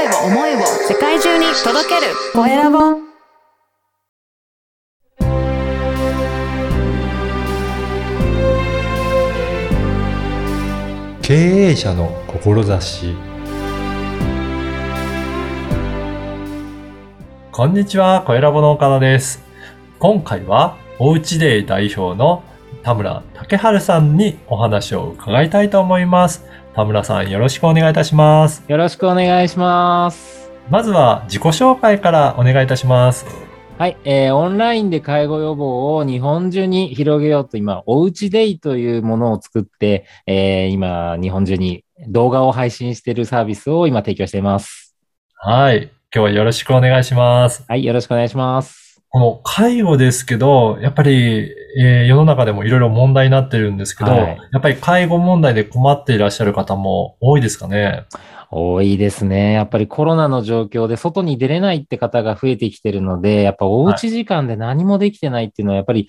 [0.00, 2.78] 声を思いを世界中に届けるコエラボ
[11.20, 13.14] 経営者の志
[17.52, 19.42] こんにちは、コエラボの岡田です。
[19.98, 22.42] 今回は、おうちデイ代表の
[22.82, 26.46] 田村武春さんにお話を伺いたいと思います。
[26.72, 28.62] 田村さん、よろしくお願いいたします。
[28.68, 30.52] よろしくお願いします。
[30.70, 33.26] まずは、自己紹介からお願いいたします。
[33.76, 44.94] はい、えー、オンラインで介護予防を日本中に広げようと今、おうちデイというものを作って、えー、今、日本中に動画を配信しているサービスを今提供しています。
[45.34, 45.84] はい。
[45.84, 47.64] 今日はよろしくお願いします。
[47.68, 48.89] はい、よろしくお願いします。
[49.12, 58.04] この介護ですけど、やっぱり、えー世の中でもいろいろ問題になってるんですけど、はいやっぱり介護問題で困っていらっしゃる方も多いですかね？
[58.52, 59.52] 多いですね。
[59.52, 66.08] やっぱりコロナの状況で外に出れないって方が増えてきてるので、やっぱおうち時間で何もできてないっていうのは、やっぱり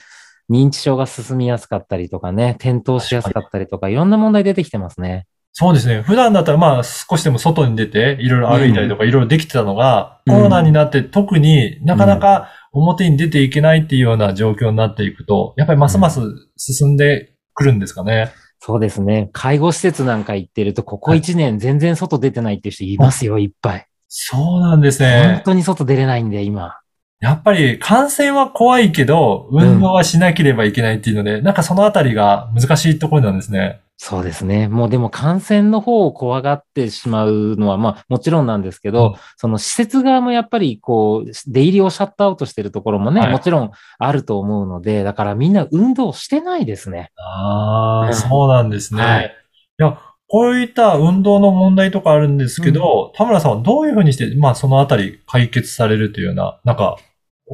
[0.49, 5.25] 認知症が進みやすかったりとかね、転倒しやすかったりとか、いろんな問題出てきてますね。
[5.53, 6.01] そうですね。
[6.01, 16.21] 普段だったらまあ少しでも外に出ていろいろ歩いたりとかいろいろできてたのが、うんコロナになって特になかなか表に出ていけないっていうような状況になっていくと、やっぱりますます
[16.57, 18.31] 進んでくるんですかね。
[18.59, 19.29] そうですね。
[19.33, 23.87] 介護施設なんか行ってると、ここ1年全然外出てないっていう人いますよ、いっぱい。
[24.07, 25.41] そうなんです本ね。
[25.43, 26.77] 当に外出れないんで、今。
[27.21, 33.79] やっぱり感染は怖いけど、運動はしなければいけないっていうので、なんかそのあたりが難しいところなんですね。
[34.03, 34.67] そうですね。
[34.67, 47.11] もうでも感染の方を怖がってしまうのは、まあもちろんなんですけど、うんその施設側もやっぱりこう、出入りをシャットアウトしてるところもね、はいもちろんあると思うので、だからみんな運動してないですね。
[47.15, 49.03] ああ、うんそうなんですね。
[49.03, 49.35] はい
[49.79, 56.97] いや、こういった運動の問題とかあるんですけど、田村さんはどういうふうにして、まあそのあたり解決されるというような、なんか、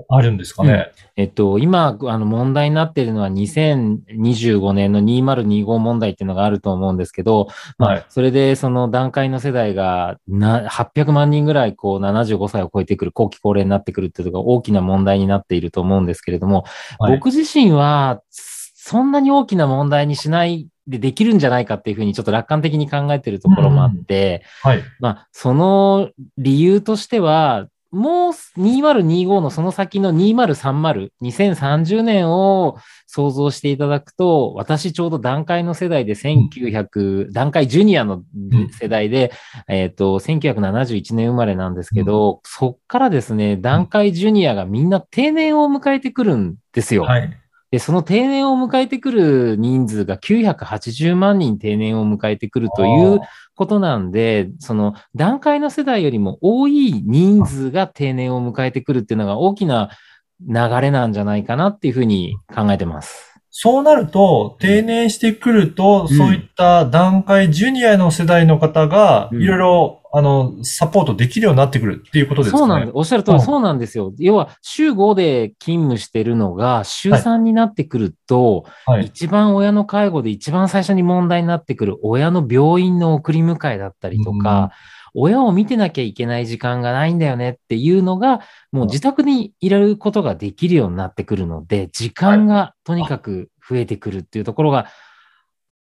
[0.10, 0.92] あるんですかね？
[1.16, 7.48] えっと、今、あの問題になっているのは2025年の2025問題っていうのがあると思うんですけど、
[7.78, 16.66] まはいあ、それでその段階の世代がな800万人ぐらいこう75歳を超えてくる、後期高齢になってくるっていうのが大きな問題になっていると思うんですけれども、
[17.00, 24.84] はい僕自身はそんなに大きな問題にしないでできるんじゃないかっていうふうにちょっと楽観的に考えているところもあって、はい。
[25.00, 38.24] まあ、その理由としては、もう2025のその先の2030、2030年を想像していただくと、私ちょうど段階の世代で1900、段階ジュニアの
[38.80, 39.32] 世代で、
[39.70, 47.04] えっ、と、1971年生まれなんですけど、そっからですね、段階ジュニアがみんな定年を迎えてくるんですよ。
[47.04, 47.30] はい。
[47.72, 53.20] で、その定年を迎えてくる人数が980万人定年を迎えてくるという
[53.58, 59.90] ことなんで、その段階の世代よりも多い人数が定年を迎えてくるっていうのが大きな
[60.48, 63.34] 流れなんじゃないかなっていうふうに考えてます。
[63.50, 72.60] そうなると、定年してくると、うんそういった段階ジュニアの世代の方が、うんいろいろ、あの、サポートできるようになってくるっていうことですかね。
[72.62, 72.92] そうなんです。
[72.96, 74.12] おっしゃる通り、うんそうなんですよ。
[74.18, 79.06] 要は、週5で勤務してるのが、週3になってくると、はい。
[79.06, 84.72] 一番親の介護で一番最初に問題になってくる親の病院の送り迎えだったりとか、
[85.14, 88.42] 親を見てなきゃいけない時間がないんだよねっていうのが、
[88.72, 94.88] もう自宅にいられることができるようになってくるので、時間がとにかく増えてくるっていうところが、い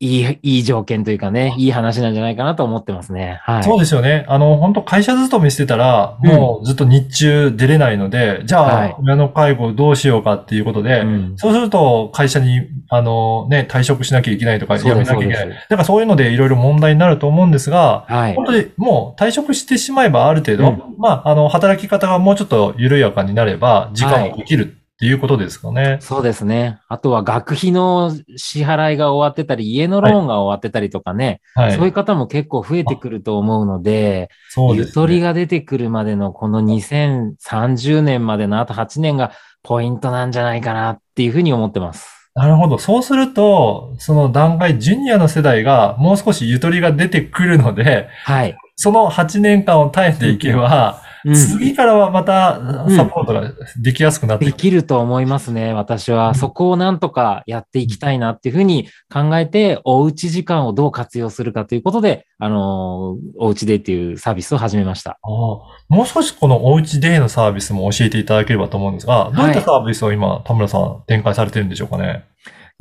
[0.00, 3.41] い、いい条件というかね、いい話なんじゃないかなと思ってますね。
[3.44, 3.62] はい。
[3.62, 4.27] そうですよね。
[4.28, 15.49] あの、本当会社勤めしてたら、もうずっと日中出れないので、じゃあはい、親の介護どうしようかっていうことで、うんそうすると会社に、あのね、退職しなきゃいけないとか、辞めなきゃいけない。
[15.49, 18.47] だからそういうのでいろいろ問題になると思うんですが、はい本。
[18.47, 25.99] 当にもう退職してしまえばある程度、うんまあ、あの、働き方がもうちょっと緩やかになれば、時間もできるっていうことですかね。
[26.00, 26.78] そうですね。
[26.88, 31.72] あとは学費の支払いが終わってたり、家のローンが終わってたりとかね、はい。
[31.72, 35.22] そういう方も結構増えてくると思うので、そうです、ゆとりね。
[35.22, 39.33] が出てくるまでのこの2030年までのあと8年が
[39.65, 42.30] ポイントなんじゃないかなっていうふうに思ってます。
[42.36, 42.78] なるほど。
[42.78, 48.57] そうすると、その段階、ジュニアの世代がもう少しゆとりが出てくるので、はい。
[48.77, 52.60] その8年間を耐えていけば、うん次からはまた
[52.91, 54.56] サポートができやすくなっていく。
[54.56, 56.34] できると思いますね、私は。
[56.34, 65.18] そこをなんとかやっていきたいなっていうふうに考えて、おうち時間をどう活用するかということで、あのー、おうちでっていうサービスを始めました。
[65.22, 72.24] もう少しこのおうちデーのサービスも教えていただければと思うんですが、どういったサービスを今、田村さん展開されてるんでしょうかね？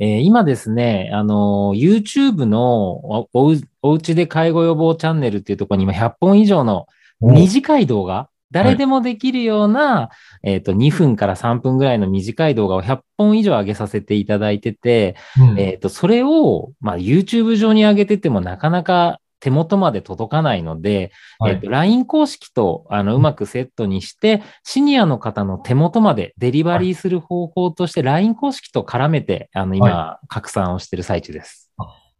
[0.00, 6.86] えー今ですね、あのー、YouTube のおおうおうちで介護予防チャンネルっていうところに今100本以上の
[7.20, 10.10] お短い動画、誰でもできるような、
[10.44, 15.58] えっ、と、2分から3分ぐらいの短い動画を100本以上上げさせていただいてて、うん。
[15.58, 21.10] えっ、と、それを、まあ、YouTube 上に上げててもなかなか手元まで届かないので、
[21.40, 21.54] はい。
[21.54, 31.63] えっ、と、LINE 公式と、あの、うまくセットにして、シニアの方の手元までデリバリーする方法として、LINE 公式と絡めて、あの、今、拡散をしてる最中です。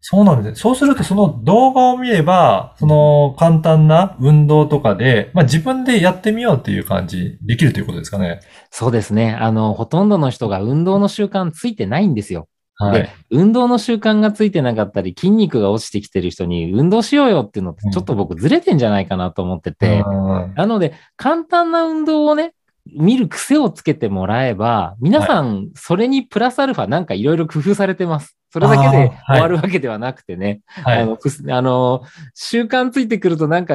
[0.07, 0.55] そうなんですね。
[0.57, 8.41] そうすると、その動画を見れば、その簡単な運動とかで、まあ自分でやってみようっていう感じ、できるということですかね。
[8.71, 9.33] そうですね。
[9.33, 12.49] あの、ほとんどの人が運動の習慣ついてないんですよ。
[12.75, 22.53] はいで。、運動の習慣がついてなかったり、筋肉が落ちてきてる人に運動しようよっていうのって、ちょっと僕ずれてんじゃないかなと思ってて、うんなので、簡単な運動をね、
[22.87, 28.37] 見る癖をつけてもらえば、皆さん、それにプラスアルファなんかいろいろ工夫されてます。
[28.53, 31.03] それだけで終わるわけではなくてね、はい。
[31.03, 31.19] あの、
[31.51, 32.03] あの、
[32.35, 33.75] 習慣ついてくるとなんか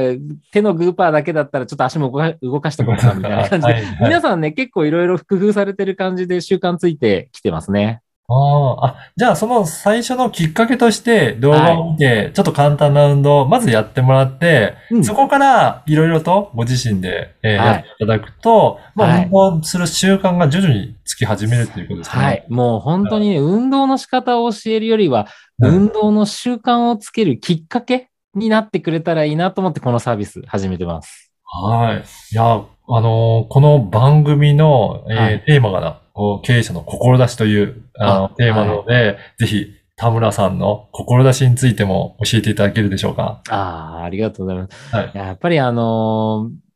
[0.53, 3.83] 手のグーパーだけだったらちょっと足も動か動かしてこうかなみたいな感じで、はい。
[3.83, 3.97] はい。
[4.03, 8.01] 皆さんね、結構いろいろ工夫されてる感じで習慣ついてきてますね。
[8.31, 22.25] あーあ、じゃあその最初のきっかけとして動画を見て、ちょっと簡単な運動をまずやってもらって、うんそこからいろいろとご自身で、えーはいやっていただくと、まあ、はい運動する習慣が徐々につき始めるっていうことですかね。
[22.25, 22.45] はい。
[22.49, 25.29] もう本当にね、運動の仕方を教えるよりは、うん
[25.61, 31.33] 運動の習慣をつけるきっかけになってくれたらいいなと思ってこのサービス始めてます。
[31.43, 32.03] はい。
[32.31, 36.01] いや、あのーこの番組の、えーはいテーマがな、
[36.43, 43.41] 経営者の志というあのあテーマなので、ぜひ田村さんの志についても教えていただけるでしょうか。
[43.49, 44.95] ああ、ありがとうございます。
[44.95, 45.11] はい。
[45.13, 46.69] やっぱりあのー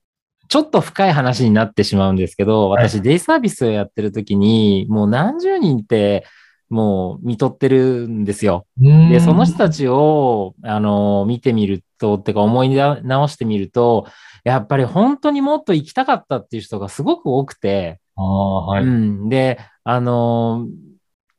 [0.49, 6.25] ちょっと深い話になってしまうんですけど、はい私、デイサービスをやってる時に、もう何十人って、
[6.69, 8.67] もう見とってるんですよ。
[8.77, 14.05] で、でその人たちを、あの、見てみると、ってか思い直してみると、
[14.43, 18.83] やっぱり本当にもっと生きたかったっていう人がすごく多くて、ああ、はい。
[18.83, 19.30] うん。
[19.30, 20.68] で、あの、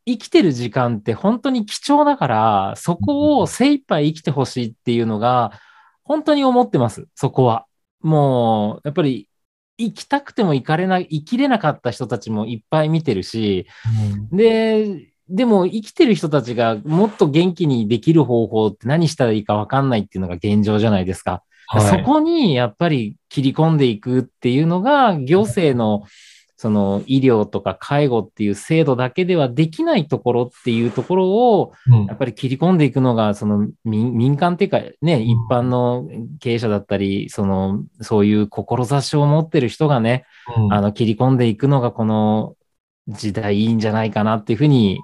[0.06, 5.52] 生きてる時間って本当に貴重だから、そこを精一杯生きてほしいっていうのが、
[6.02, 7.66] 本当に思ってます、そこは。
[8.00, 9.28] もう、やっぱり、
[9.78, 13.66] 生きたくても生かれな、生きれなかった人たちもいっぱい見てるし、
[14.30, 21.42] うんで、でも生きてる人たちがもっと元気にできる方法って何したらいいかわかんないっていうのが現状じゃないですか。
[21.66, 26.04] はいそこにやっぱり切り込んでいくっていうのが行政の
[26.64, 32.06] その医療とか介護っていう制度だけではできないところっていうところをうん。
[32.06, 36.08] やっぱり切り込んでいくのがその民民間っていうかね、一般の
[36.40, 40.24] 経営者だったり、そのそういう志を持ってる人がね、
[40.56, 40.72] うん。
[40.72, 42.56] あの切り込んでいくのがこの
[43.08, 45.02] 時代いいんじゃないかなっていうふうに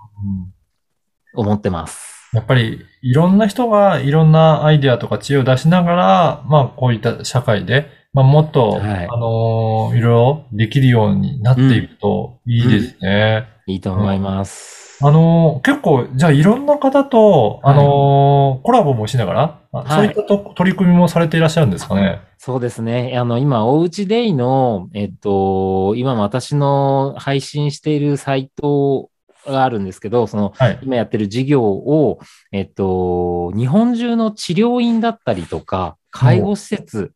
[1.35, 2.31] うん思ってます。
[2.33, 13.47] やっぱりいろんな人がいろんなアイデアとか知恵を出しながら、まあこういった社会で、まあもっと、はいあのーいろいろできるようになっていくといいですね。
[13.67, 14.99] いいと思います。
[15.03, 22.21] あのー結構、じゃあいろんな方と、あのーコラボもしながら、そういったと取り組みもされていらっしゃるんですかね。
[22.37, 23.17] そうですね。
[23.17, 29.09] あの、今、おうちデイの、えっと、今私の配信しているサイト
[29.47, 30.79] があるんですけど、その、はい。
[30.83, 32.19] 今やってる事業を、
[32.51, 37.13] えっと、日本中の治療院だったりとか、介護施設うん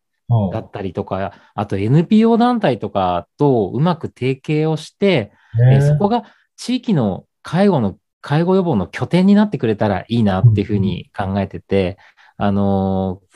[0.52, 6.24] だったりとか、あと NPO 団体とかとうまく提携をして、えねそこが
[6.56, 11.98] 地域の介護の、介護予防の拠点になってくれたらいいなっていうふうに考えてて、
[12.36, 13.34] あのー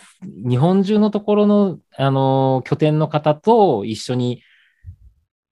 [0.49, 4.43] 日本中のところの、あのー拠点の方と一緒に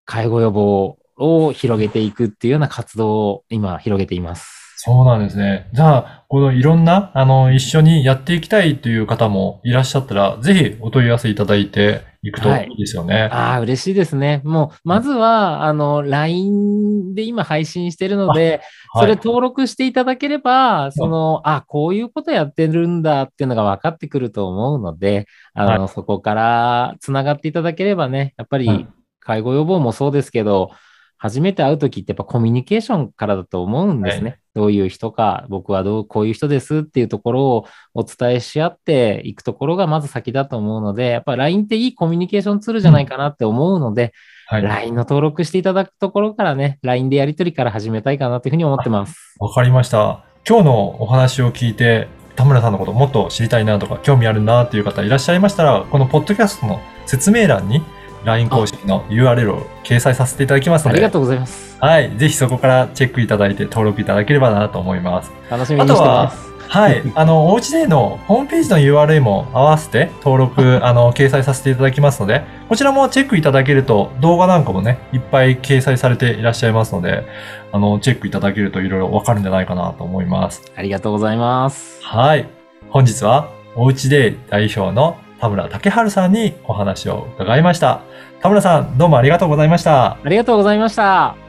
[0.05, 4.66] 介護予防を広げていくっていうような活動を今広げています。
[4.79, 5.69] そうなんですね。
[5.73, 13.31] じゃあ、このいろんな、あの、一緒にやっていきたいという方もいらっしゃったら、ぜひお問い合わせいただいていくといいですよね。
[13.33, 14.43] ああ、嬉しいですね。
[14.45, 18.61] もう、まずは、あの、LINE で今配信してるので、はい
[18.99, 28.89] それ登録していただければ、その、あ、こういうことやってるんだっていうのが分かってくると思うので、あの、そこから繋がっていただければね、やっぱりはい
[29.27, 30.71] 介護予防もそうですけど、
[31.19, 34.39] 初めて会うときってやっぱコミュニケーションからだと思うんですね。
[34.55, 44.13] どういう人か、僕はどう、こういう人ですっていうところをお伝えし合っていくところがまず先だと思うので、やっぱ LINE っていいコミュニケーションツールじゃないかなって思うので、
[44.47, 44.63] はい。
[44.63, 49.37] LINE の登録していただくところからね、LINE でやり取りから始めたいかなというふうに思ってます。
[49.39, 50.25] わかりました。
[50.49, 57.83] 今日のお話を聞いて、田村さんのこともっと知りたいなとか、興味あるなっていう方いらっしゃいましたら、このポッドキャストの説明欄に
[58.27, 61.79] LINE 公式の URL を掲載させていただきますので、ありがとうございます。
[61.81, 62.11] はい。
[62.19, 65.31] ぜひそこからチェックいただいて登録いただければなと思います。
[65.49, 66.47] 楽しみにしてます。
[66.69, 67.03] はい。
[67.15, 77.25] あの、おうちでのホームページの URL も合わせて登録、あの、掲載させていただきますので、こちらもチェックいただけると、動画なんかもね、いっぱい掲載されていらっしゃいますので、
[77.71, 80.63] あの、チェックいただけるといろいろわかるんじゃないかなと思います。
[80.77, 82.01] ありがとうございます。
[82.03, 82.49] はい。
[82.91, 88.03] 本日は、おうちで代表の田村武春さんにお話を伺いました。
[88.41, 90.19] 田村さん、どうもありがとうございました。
[90.23, 91.46] ありがとうございました。